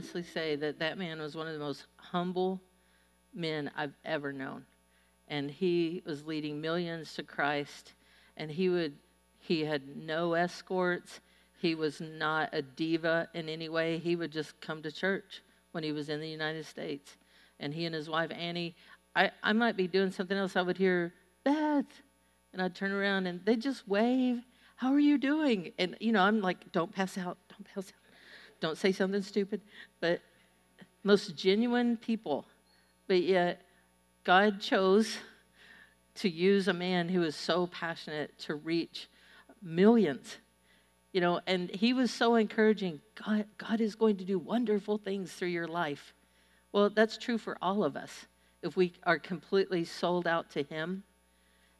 [0.01, 2.59] Honestly say that that man was one of the most humble
[3.35, 4.65] men I've ever known.
[5.27, 7.93] And he was leading millions to Christ.
[8.35, 8.93] And he would,
[9.37, 11.21] he had no escorts.
[11.59, 13.99] He was not a diva in any way.
[13.99, 17.15] He would just come to church when he was in the United States.
[17.59, 18.75] And he and his wife, Annie,
[19.15, 20.55] I, I might be doing something else.
[20.55, 21.85] I would hear, Beth.
[22.53, 24.41] And I'd turn around and they'd just wave.
[24.77, 25.73] How are you doing?
[25.77, 28.10] And, you know, I'm like, don't pass out, don't pass out
[28.61, 29.61] don't say something stupid,
[29.99, 30.21] but
[31.03, 32.45] most genuine people.
[33.07, 33.61] But yet,
[34.23, 35.17] God chose
[36.15, 39.09] to use a man who is so passionate to reach
[39.61, 40.37] millions.
[41.11, 43.01] You know, and he was so encouraging.
[43.25, 46.13] God, God is going to do wonderful things through your life.
[46.71, 48.27] Well, that's true for all of us.
[48.61, 51.03] If we are completely sold out to Him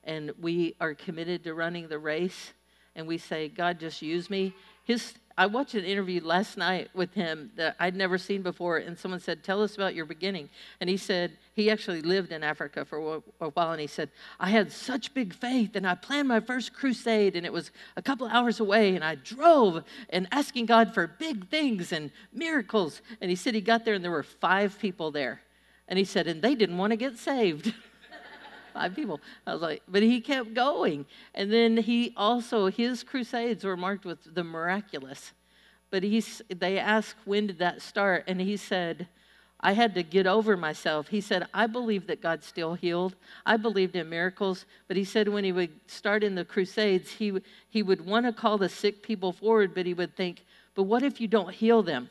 [0.03, 2.53] and we are committed to running the race
[2.95, 4.53] and we say, God, just use me.
[4.83, 8.97] His, I watched an interview last night with him that I'd never seen before, and
[8.97, 10.49] someone said, Tell us about your beginning.
[10.79, 14.49] And he said, he actually lived in Africa for a while, and he said, I
[14.49, 18.27] had such big faith, and I planned my first crusade, and it was a couple
[18.27, 23.01] hours away, and I drove and asking God for big things and miracles.
[23.19, 25.41] And he said he got there, and there were five people there.
[25.89, 27.73] And he said, and they didn't want to get saved.
[28.73, 29.19] five people.
[29.45, 31.05] I was like, but he kept going.
[31.33, 35.31] And then he also, his crusades were marked with the miraculous.
[35.89, 38.23] But he's, they asked, when did that start?
[38.27, 39.07] And he said,
[39.59, 41.09] I had to get over myself.
[41.09, 43.15] He said, I believe that God still healed.
[43.45, 44.65] I believed in miracles.
[44.87, 48.33] But he said when he would start in the crusades, he, he would want to
[48.33, 51.83] call the sick people forward, but he would think, but what if you don't heal
[51.83, 52.09] them?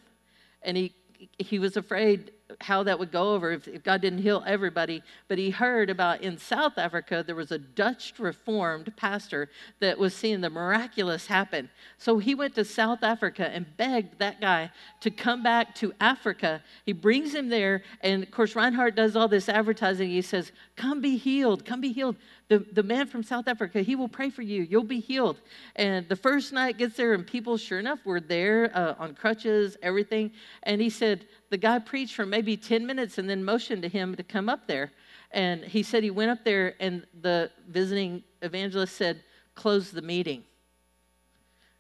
[0.63, 0.95] And he,
[1.39, 5.03] he was afraid how that would go over if, if, God didn't heal everybody.
[5.29, 9.49] But he heard about in South Africa, there was a Dutch Reformed pastor
[9.81, 11.71] that was seeing the miraculous happen.
[11.99, 14.71] So he went to South Africa and begged that guy
[15.01, 16.63] to come back to Africa.
[16.85, 17.83] He brings him there.
[18.03, 20.11] And of course, Reinhard does all this advertising.
[20.11, 22.17] He says, Come be healed, come be healed.
[22.49, 24.63] The, the man from South Africa, he will pray for you.
[24.63, 25.41] You'll be healed.
[25.77, 29.77] And the first night gets there, and people, sure enough, were there uh, on crutches,
[29.83, 30.33] everything.
[30.65, 34.15] And he said, the guy preached for maybe 10 minutes and then motioned to him
[34.15, 34.93] to come up there.
[35.33, 39.23] And he said he went up there, and the visiting evangelist said,
[39.55, 40.45] Close the meeting.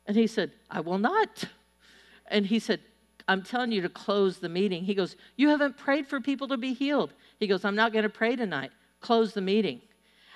[0.06, 1.44] And he said, I will not.
[2.26, 2.80] And he said,
[3.26, 4.84] I'm telling you to close the meeting.
[4.84, 7.12] He goes, You haven't prayed for people to be healed.
[7.38, 8.70] He goes, I'm not going to pray tonight.
[9.00, 9.80] Close the meeting.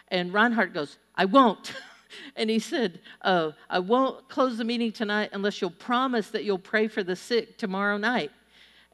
[0.09, 1.73] And Reinhard goes, I won't.
[2.37, 6.59] and he said, uh, I won't close the meeting tonight unless you'll promise that you'll
[6.59, 8.31] pray for the sick tomorrow night.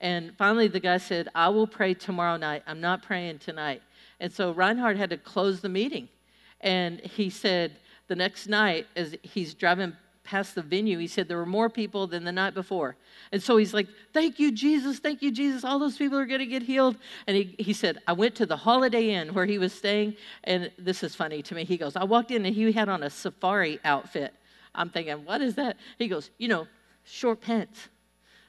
[0.00, 2.62] And finally, the guy said, I will pray tomorrow night.
[2.66, 3.82] I'm not praying tonight.
[4.18, 6.08] And so Reinhard had to close the meeting.
[6.60, 7.76] And he said,
[8.10, 9.92] the next night, as he's driving
[10.24, 12.96] past the venue, he said there were more people than the night before.
[13.30, 14.98] And so he's like, Thank you, Jesus.
[14.98, 15.64] Thank you, Jesus.
[15.64, 16.96] All those people are going to get healed.
[17.26, 20.16] And he, he said, I went to the Holiday Inn where he was staying.
[20.42, 21.64] And this is funny to me.
[21.64, 24.34] He goes, I walked in and he had on a safari outfit.
[24.74, 25.76] I'm thinking, What is that?
[25.96, 26.66] He goes, You know,
[27.04, 27.88] short pants,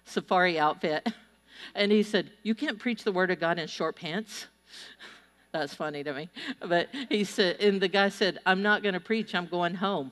[0.06, 1.08] safari outfit.
[1.76, 4.48] And he said, You can't preach the word of God in short pants.
[5.52, 6.30] That's funny to me.
[6.66, 10.12] But he said, and the guy said, I'm not going to preach, I'm going home.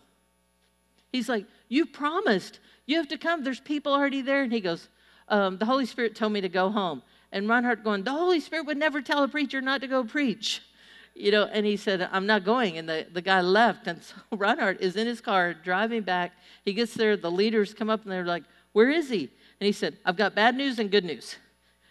[1.11, 2.59] He's like, You promised.
[2.85, 3.43] You have to come.
[3.43, 4.43] There's people already there.
[4.43, 4.89] And he goes,
[5.27, 7.03] um, The Holy Spirit told me to go home.
[7.31, 10.61] And Reinhard going, The Holy Spirit would never tell a preacher not to go preach.
[11.15, 12.77] you know, and he said, I'm not going.
[12.77, 13.87] And the, the guy left.
[13.87, 16.33] And so Reinhard is in his car driving back.
[16.65, 19.29] He gets there, the leaders come up and they're like, Where is he?
[19.59, 21.35] And he said, I've got bad news and good news.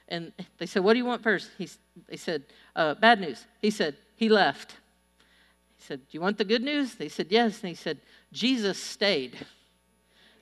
[0.09, 1.51] And they said, What do you want first?
[1.59, 1.69] He,
[2.09, 3.45] they said, uh, Bad news.
[3.61, 4.73] He said, He left.
[5.77, 6.95] He said, Do you want the good news?
[6.95, 7.61] They said, Yes.
[7.61, 7.99] And he said,
[8.33, 9.37] Jesus stayed.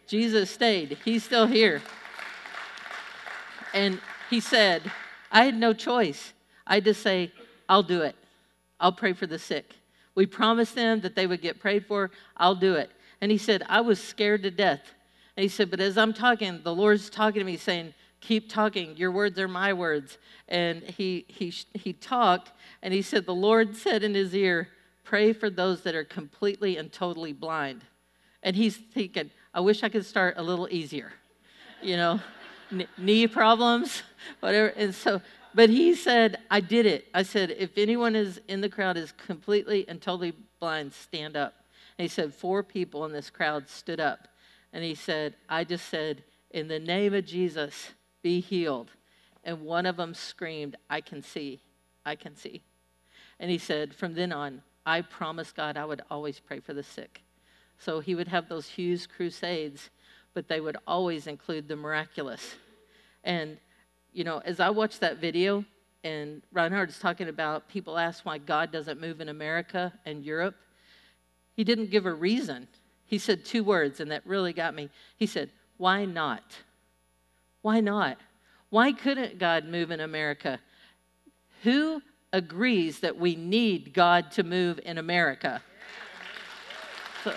[0.07, 0.99] Jesus stayed.
[1.05, 1.83] He's still here.
[3.75, 4.91] And he said,
[5.33, 6.33] I had no choice.
[6.67, 7.33] I to say,
[7.69, 8.15] I'll do it.
[8.79, 9.75] I'll pray for the sick.
[10.15, 12.11] We promised them that they would get prayed for.
[12.37, 12.91] I'll do it.
[13.21, 14.81] And he said, I was scared to death.
[15.37, 18.97] And he said, But as I'm talking, the Lord's talking to me, saying, Keep talking.
[18.97, 20.19] Your words are my words.
[20.49, 24.69] And he, he, he talked, and he said, The Lord said in his ear,
[25.05, 27.85] Pray for those that are completely and totally blind.
[28.43, 31.13] And he's thinking, I wish I could start a little easier.
[31.81, 32.21] You know,
[32.99, 34.03] knee problems,
[34.41, 34.69] whatever.
[34.69, 35.21] And so,
[35.55, 37.07] but he said, I did it.
[37.15, 41.55] I said, if anyone is in the crowd is completely and totally blind, stand up.
[41.99, 44.29] And he said, four people in this crowd stood up.
[44.77, 48.91] And he said, I just said, in the name of Jesus, be healed.
[49.43, 51.63] And one of them screamed, I can see.
[52.05, 52.61] I can see.
[53.41, 56.83] And he said, from then on, I promised God I would always pray for the
[56.83, 57.23] sick.
[57.79, 59.89] So he would have those huge crusades,
[60.35, 62.57] but they would always include the miraculous.
[63.25, 63.57] And
[64.13, 65.65] you know, as I watched that video,
[66.05, 70.57] and Reinhard's talking about people ask why God doesn't move in America and Europe,
[71.55, 72.69] he didn't give a reason.
[73.07, 74.91] He said two words, and that really got me.
[75.17, 76.43] He said, Why not?
[77.63, 78.19] Why not?
[78.71, 80.59] Why couldn't God move in America?
[81.63, 85.63] Who agrees that we need God to move in America?
[87.23, 87.35] So,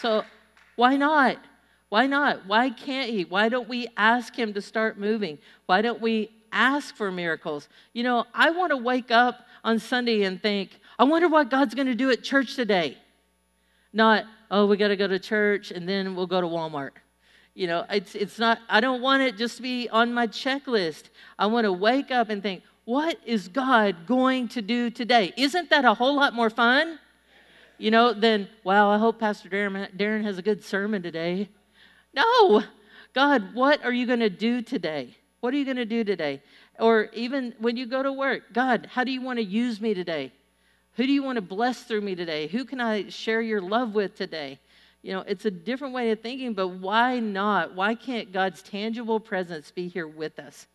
[0.00, 0.24] so
[0.76, 1.38] why not?
[1.90, 2.46] Why not?
[2.46, 3.24] Why can't he?
[3.24, 5.38] Why don't we ask him to start moving?
[5.66, 7.68] Why don't we ask for miracles?
[7.92, 11.74] You know, I want to wake up on Sunday and think, I wonder what God's
[11.74, 12.98] going to do at church today.
[13.92, 16.90] Not, oh, we got to go to church and then we'll go to Walmart.
[17.54, 21.04] You know, it's, it's not, I don't want it just to be on my checklist.
[21.38, 25.32] I want to wake up and think, what is God going to do today?
[25.36, 26.98] Isn't that a whole lot more fun?
[27.78, 31.48] You know, than, wow, I hope Pastor Darren, Darren has a good sermon today.
[32.14, 32.62] No.
[33.14, 35.16] God, what are you going to do today?
[35.40, 36.42] What are you going to do today?
[36.78, 39.94] Or even when you go to work, God, how do you want to use me
[39.94, 40.32] today?
[40.94, 42.46] Who do you want to bless through me today?
[42.46, 44.58] Who can I share your love with today?
[45.02, 47.74] You know, it's a different way of thinking, but why not?
[47.74, 50.66] Why can't God's tangible presence be here with us?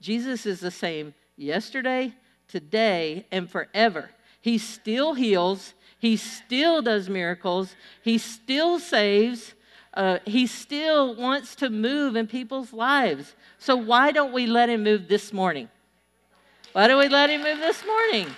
[0.00, 2.12] Jesus is the same yesterday,
[2.48, 4.10] today, and forever.
[4.40, 9.54] He still heals, He still does miracles, He still saves,
[9.94, 13.34] uh, he still wants to move in people's lives.
[13.58, 15.68] So why don't we let him move this morning?
[16.72, 18.28] Why don't we let him move this morning?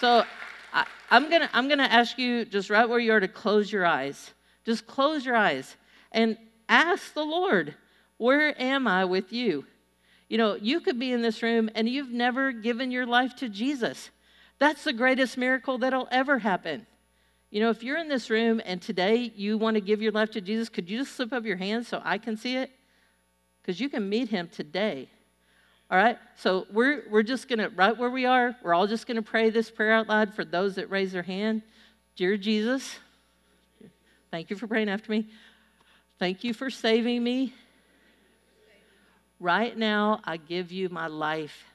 [0.00, 0.24] So
[0.72, 3.84] I, I'm gonna I'm gonna ask you just right where you are to close your
[3.84, 4.32] eyes.
[4.64, 5.76] Just close your eyes
[6.12, 7.74] and ask the Lord,
[8.16, 9.66] where am I with you?
[10.28, 13.48] You know, you could be in this room and you've never given your life to
[13.48, 14.10] Jesus.
[14.58, 16.86] That's the greatest miracle that'll ever happen.
[17.54, 20.32] You know, if you're in this room and today you want to give your life
[20.32, 22.68] to Jesus, could you just slip up your hand so I can see it?
[23.62, 25.08] Because you can meet him today.
[25.88, 26.18] All right?
[26.34, 29.22] So we're, we're just going to, right where we are, we're all just going to
[29.22, 31.62] pray this prayer out loud for those that raise their hand.
[32.16, 32.98] Dear Jesus,
[34.32, 35.28] thank you for praying after me.
[36.18, 37.54] Thank you for saving me.
[39.38, 41.66] Right now, I give you my life.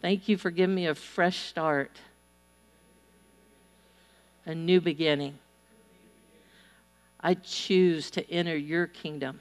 [0.00, 1.90] Thank you for giving me a fresh start
[4.48, 5.38] a new beginning.
[7.20, 9.40] I choose to enter your kingdom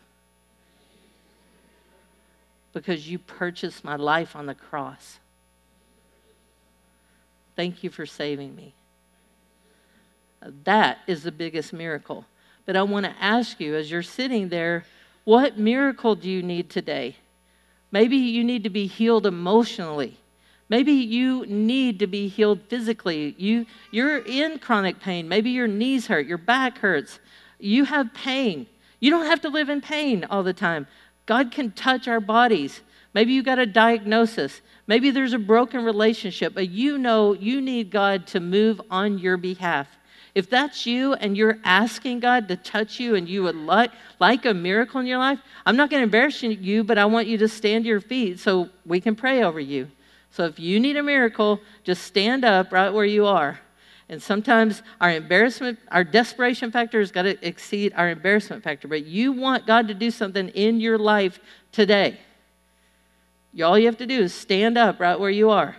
[2.73, 5.19] because you purchased my life on the cross.
[7.55, 8.73] Thank you for saving me.
[10.63, 12.25] That is the biggest miracle.
[12.65, 14.83] But I want to ask you, as you're sitting there,
[15.23, 17.15] what miracle do you need today?
[17.91, 20.17] Maybe you need to be healed emotionally.
[20.69, 23.35] Maybe you need to be healed physically.
[23.37, 25.29] You, you're in chronic pain.
[25.29, 27.19] Maybe your knees hurt, your back hurts.
[27.59, 28.67] You have pain.
[28.99, 30.87] You don't have to live in pain all the time.
[31.25, 32.81] God can touch our bodies.
[33.13, 34.61] Maybe you got a diagnosis.
[34.87, 39.37] Maybe there's a broken relationship, but you know you need God to move on your
[39.37, 39.87] behalf.
[40.35, 44.45] If that's you and you're asking God to touch you and you would like, like
[44.45, 47.37] a miracle in your life, I'm not going to embarrass you, but I want you
[47.39, 49.89] to stand to your feet so we can pray over you.
[50.31, 53.59] So if you need a miracle, just stand up right where you are.
[54.09, 58.87] And sometimes our embarrassment, our desperation factor has got to exceed our embarrassment factor.
[58.87, 61.39] But you want God to do something in your life
[61.71, 62.19] today.
[63.61, 65.75] All you have to do is stand up right where you are.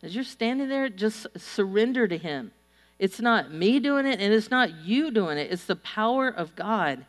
[0.00, 2.52] As you're standing there, just surrender to Him.
[2.98, 5.52] It's not me doing it, and it's not you doing it.
[5.52, 7.04] It's the power of God.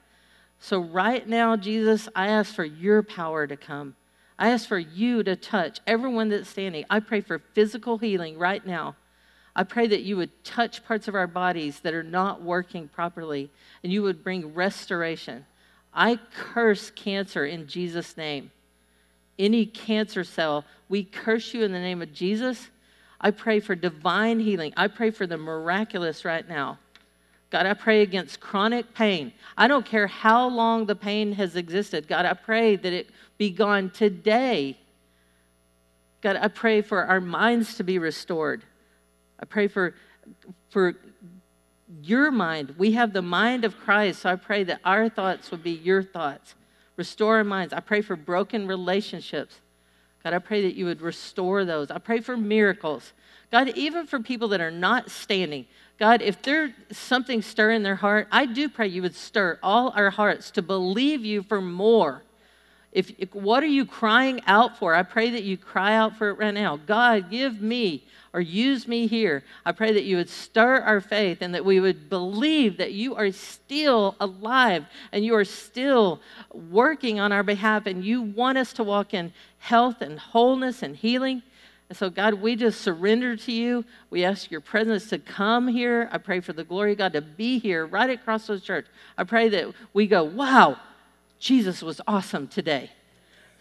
[0.59, 3.95] So, right now, Jesus, I ask for your power to come.
[4.37, 6.85] I ask for you to touch everyone that's standing.
[6.89, 8.95] I pray for physical healing right now.
[9.55, 13.49] I pray that you would touch parts of our bodies that are not working properly
[13.83, 15.45] and you would bring restoration.
[15.93, 18.51] I curse cancer in Jesus' name.
[19.37, 22.69] Any cancer cell, we curse you in the name of Jesus
[23.21, 24.73] I pray for divine healing.
[24.77, 26.79] I pray for the miraculous right now.
[27.49, 29.33] God, I pray against chronic pain.
[29.57, 32.07] I don't care how long the pain has existed.
[32.07, 34.77] God, I pray that it be gone today.
[36.21, 38.63] God, I pray for our minds to be restored.
[39.39, 39.95] I pray for,
[40.69, 40.95] for
[42.03, 42.75] your mind.
[42.77, 46.03] We have the mind of Christ, so I pray that our thoughts would be your
[46.03, 46.55] thoughts.
[46.97, 47.73] Restore our minds.
[47.73, 49.59] I pray for broken relationships.
[50.23, 51.91] God, I pray that you would restore those.
[51.91, 53.13] I pray for miracles.
[53.51, 55.65] God, even for people that are not standing,
[55.97, 60.09] God, if there's something stirring their heart, I do pray you would stir all our
[60.09, 62.23] hearts to believe you for more.
[62.91, 64.95] If, if, what are you crying out for?
[64.95, 66.77] I pray that you cry out for it right now.
[66.77, 69.43] God, give me or use me here.
[69.65, 73.15] I pray that you would stir our faith and that we would believe that you
[73.15, 76.19] are still alive and you are still
[76.53, 80.95] working on our behalf and you want us to walk in health and wholeness and
[80.95, 81.43] healing.
[81.89, 83.83] And so, God, we just surrender to you.
[84.11, 86.07] We ask your presence to come here.
[86.11, 88.85] I pray for the glory of God to be here right at Crossroads Church.
[89.17, 90.77] I pray that we go, wow,
[91.39, 92.91] Jesus was awesome today.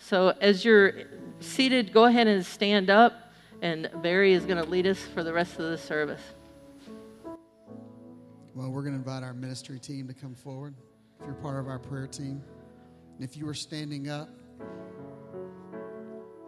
[0.01, 0.93] So, as you're
[1.41, 5.33] seated, go ahead and stand up, and Barry is going to lead us for the
[5.33, 6.21] rest of the service.
[8.55, 10.75] Well, we're going to invite our ministry team to come forward.
[11.21, 12.43] If you're part of our prayer team,
[13.17, 14.29] and if you are standing up,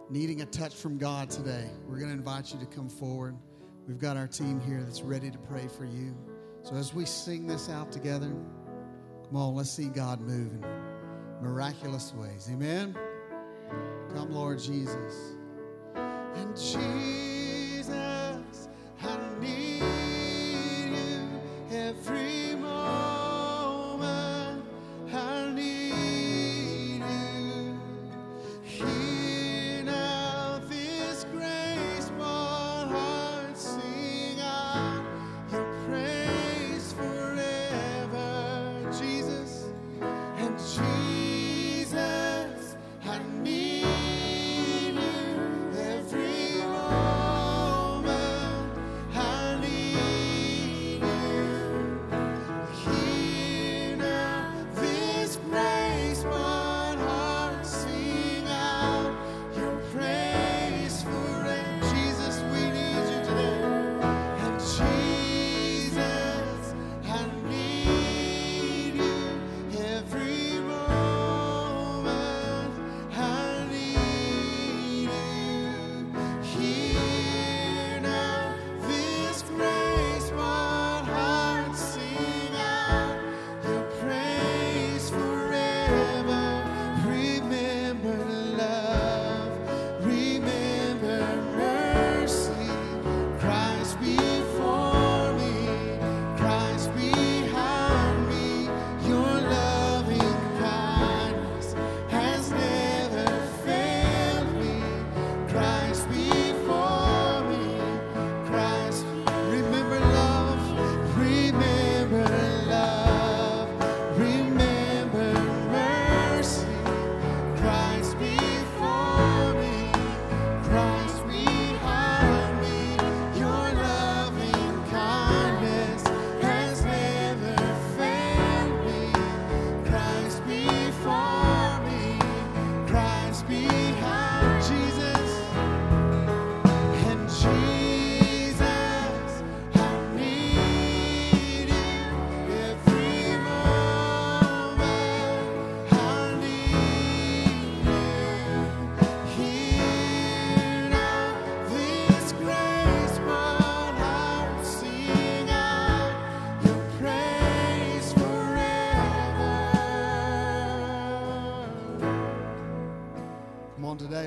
[0.09, 3.35] needing a touch from God today, we're going to invite you to come forward.
[3.87, 6.15] We've got our team here that's ready to pray for you.
[6.63, 8.33] So as we sing this out together,
[9.25, 10.90] come on, let's see God move in
[11.41, 12.49] miraculous ways.
[12.51, 12.95] Amen.
[14.13, 15.33] Come, Lord Jesus.
[15.95, 17.40] And Jesus,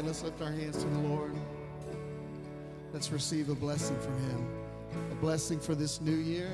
[0.01, 1.35] let's lift our hands to the Lord.
[2.93, 4.49] Let's receive a blessing from Him,
[5.13, 6.49] a blessing for this new year.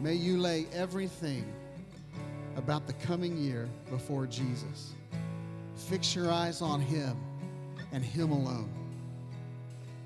[0.00, 1.44] May you lay everything
[2.56, 4.92] about the coming year before Jesus.
[5.74, 7.16] Fix your eyes on Him
[7.92, 8.70] and Him alone.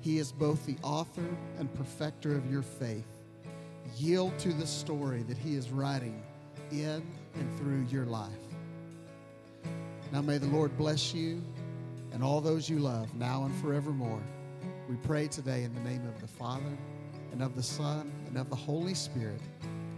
[0.01, 1.27] He is both the author
[1.59, 3.07] and perfecter of your faith.
[3.97, 6.23] Yield to the story that He is writing
[6.71, 7.03] in
[7.35, 8.46] and through your life.
[10.11, 11.43] Now may the Lord bless you
[12.13, 14.21] and all those you love now and forevermore.
[14.89, 16.77] We pray today in the name of the Father
[17.31, 19.41] and of the Son and of the Holy Spirit.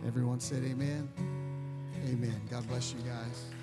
[0.05, 1.07] Everyone said, Amen.
[2.07, 2.41] Amen.
[2.49, 3.59] God bless you guys.